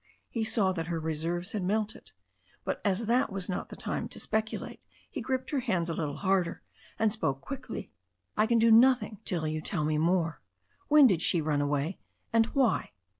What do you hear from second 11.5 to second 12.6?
away, and